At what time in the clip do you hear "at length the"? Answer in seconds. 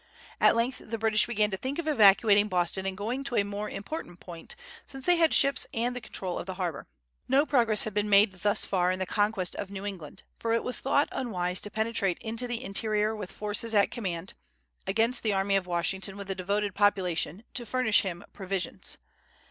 0.39-0.97